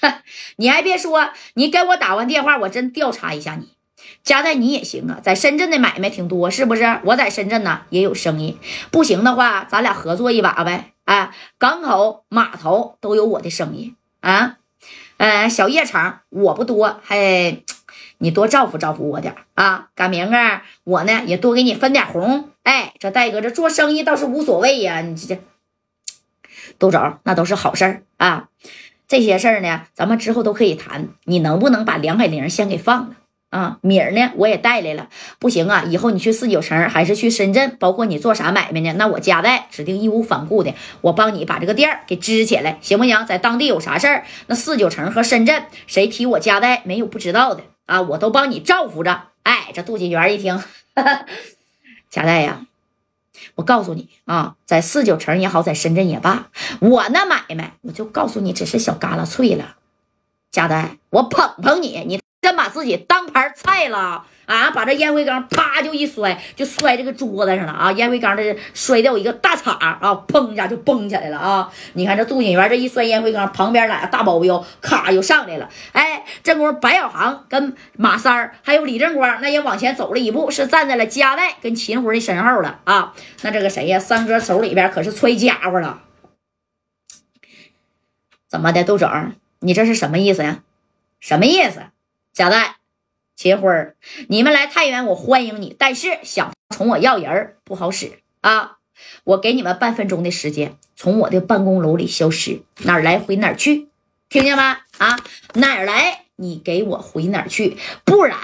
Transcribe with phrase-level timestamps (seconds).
[0.56, 3.70] 你还别说，你给我打完电话，我真调查一下你。
[4.22, 7.00] 加代你也行啊，在深圳的买卖挺多，是不是？
[7.04, 8.58] 我在深圳呢也有生意，
[8.90, 10.92] 不行的话，咱俩合作一把呗。
[11.04, 14.56] 啊，港口、码头都有我的生意啊。
[15.18, 17.62] 嗯，小夜场我不多，还
[18.18, 19.88] 你多照顾照顾我点啊。
[19.94, 22.50] 赶明儿我呢也多给你分点红。
[22.64, 25.40] 哎，这戴哥这做生意倒是无所谓呀，你这
[26.78, 28.48] 都走，那都是好事儿啊。
[29.08, 31.08] 这些事儿呢，咱们之后都可以谈。
[31.24, 33.16] 你能不能把梁海玲先给放了？
[33.50, 34.32] 啊，米儿呢？
[34.36, 35.08] 我也带来了。
[35.38, 38.92] 不行啊，以后你去四九城还是去深圳，包括你做啥买卖呢？
[38.94, 43.24] 那我家代指定义无反顾的，我帮你把这个店儿给支起来，行不行？
[43.24, 49.28] 在当地有啥事儿，那四九城和深圳谁提我家代，没有不知道的啊，我都帮你照顾着。
[49.44, 50.60] 哎，这杜锦元一听，
[52.10, 52.66] 家代呀，
[53.54, 56.48] 我告诉你啊，在四九城也好，在深圳也罢，
[56.80, 59.76] 我那买卖，我就告诉你，只是小旮旯脆了。
[60.50, 62.20] 贾丹，我捧捧你，你。
[62.46, 64.70] 真把自己当盘菜了啊！
[64.70, 67.90] 把这烟灰缸啪就一摔，就摔这个桌子上了啊！
[67.90, 71.68] 烟灰缸这摔掉一个大碴啊，砰一下就崩起来了啊！
[71.94, 75.68] 你看这杜锦元这一摔烟灰缸，旁边俩大保镖咔又上来了。
[75.90, 83.12] 哎，这功夫白小航跟马三儿还有李正光那也往前走了一步，是站在了加代跟秦辉的身后了啊！
[83.42, 83.98] 那这个谁呀？
[83.98, 86.02] 三哥手里边可是揣家伙了。
[88.46, 89.34] 怎么的，豆整？
[89.58, 90.60] 你这是什么意思呀？
[91.18, 91.80] 什么意思？
[92.36, 92.76] 贾代、
[93.34, 93.96] 秦辉儿，
[94.28, 95.74] 你们来太原，我欢迎你。
[95.78, 98.76] 但是想从我要人不好使啊！
[99.24, 103.88] 我给你们半分钟的时间，从我的办公楼里消失，哪儿来回哪儿去，
[104.28, 104.62] 听见没？
[104.62, 105.16] 啊，
[105.54, 108.38] 哪儿来你给我回哪儿去，不然，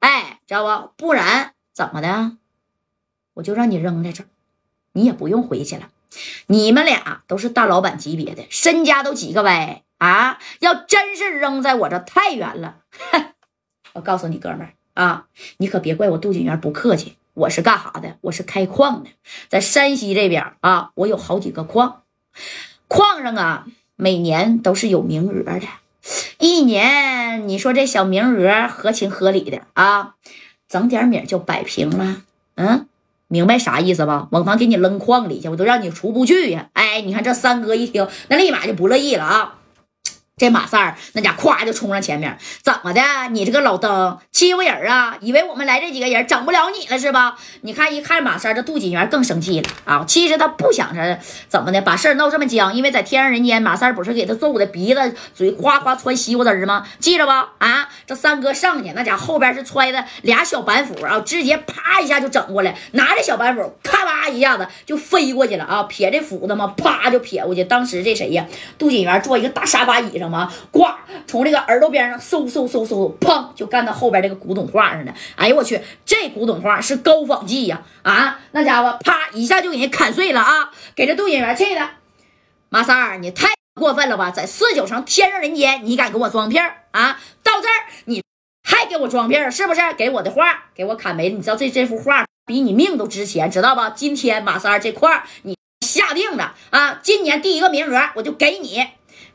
[0.00, 1.06] 哎，知道不？
[1.06, 2.36] 不然怎么的？
[3.32, 4.26] 我就让你扔在这儿，
[4.92, 5.88] 你也不用回去了。
[6.48, 9.84] 你们俩都是大老板级别的，身家都几个呗。
[9.98, 10.38] 啊！
[10.60, 12.76] 要真是扔在我这太远了，
[13.94, 15.26] 我告诉你哥们儿啊，
[15.58, 17.16] 你可别怪我杜景元不客气。
[17.34, 18.16] 我是干啥的？
[18.22, 19.10] 我是开矿的，
[19.48, 22.02] 在山西这边啊，我有好几个矿，
[22.88, 25.62] 矿上啊，每年都是有名额的，
[26.38, 30.16] 一年你说这小名额合情合理的啊，
[30.68, 32.22] 整点米就摆平了。
[32.56, 32.88] 嗯，
[33.28, 34.26] 明白啥意思吧？
[34.32, 36.70] 往房给你扔矿里去，我都让你出不去呀！
[36.72, 39.57] 哎，你看这三哥一听，那立马就不乐意了啊。
[40.38, 43.02] 这马三儿那家咵就冲上前面，怎么的？
[43.32, 45.16] 你这个老登欺负人啊？
[45.20, 47.36] 以为我们来这几个人整不了你了是吧？
[47.62, 50.04] 你看一看马三，这杜锦元更生气了啊！
[50.06, 56.86] 其实他不想着怎么的，把事儿闹这么僵，因为在天上人间，马三不是给他揍的鼻子嘴哗哗窜西瓜汁吗？
[57.00, 57.48] 记着吧？
[57.58, 65.82] 啊，这三哥上去，那家后边是揣的俩小板斧啊，直接啪一下就整过来，拿着小板斧咔吧一下子就飞过去了啊！
[65.82, 67.64] 撇这斧子嘛，啪就撇过去。
[67.64, 68.46] 当时这谁呀？
[68.78, 70.27] 杜锦元坐一个大沙发椅上。
[70.28, 70.84] 什么呱，
[71.26, 75.14] 从这个耳朵边上嗖嗖嗖嗖，砰就干到后边这个古董画上了。
[75.36, 77.80] 哎呦我去，这古董画是高仿技呀！
[78.02, 80.70] 啊，那家伙啪一下就给人砍碎了啊！
[80.94, 81.88] 给这杜演员气的，
[82.68, 84.30] 马三儿你太过分了吧？
[84.30, 87.18] 在四九城天上人间，你敢给我装片啊？
[87.42, 88.22] 到这儿你
[88.68, 89.80] 还给我装片是不是？
[89.94, 91.36] 给我的画给我砍没了？
[91.36, 93.88] 你知道这这幅画比你命都值钱，知道吧？
[93.88, 95.56] 今天马三儿这块你
[95.86, 97.00] 下定了啊！
[97.02, 98.86] 今年第一个名额我就给你。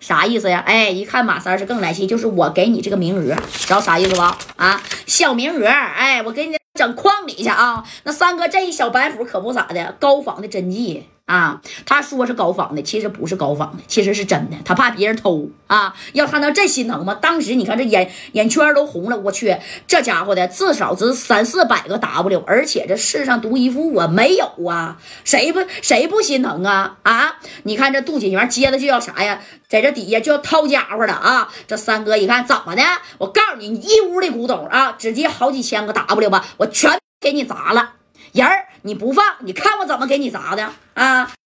[0.03, 0.61] 啥意思呀？
[0.65, 4.21] 哎，一看马三是更来气，就是我给你这个名额，知道啥意思不？
[4.57, 7.81] 啊，小名额，哎，我给你整框里去啊。
[8.03, 11.05] 那三哥这一小板斧可不咋的，高仿的真迹。
[11.25, 14.57] 啊，他说是高仿的，其实不是高仿的，其实是真的。
[14.65, 17.13] 他怕别人偷啊，要他能这心疼吗？
[17.15, 19.57] 当时你看这眼眼圈都红了，我去，
[19.87, 26.97] 这家伙的至少值三四百个 W，而且这世上独一无二，没有啊，谁不谁不心疼啊？
[27.03, 29.39] 啊，你看这杜锦元接着就要啥呀，
[29.69, 31.47] 在这底下就要掏家伙了啊！
[31.65, 32.83] 这三哥一看怎么的？
[33.19, 37.93] 我告诉你，你一屋的古董啊，直接好几千个 W 吧，我全给你砸了。
[38.33, 41.33] 人儿你不放，你看我怎么给你砸的啊！